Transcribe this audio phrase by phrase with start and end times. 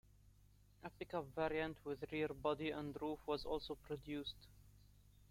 [0.83, 4.47] A pickup variant with rear body and roof was also produced.